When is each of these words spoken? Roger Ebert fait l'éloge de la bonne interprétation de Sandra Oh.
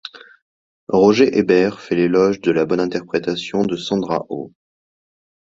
Roger 0.87 1.31
Ebert 1.37 1.79
fait 1.79 1.93
l'éloge 1.93 2.41
de 2.41 2.49
la 2.49 2.65
bonne 2.65 2.79
interprétation 2.79 3.61
de 3.61 3.75
Sandra 3.77 4.25
Oh. 4.29 4.51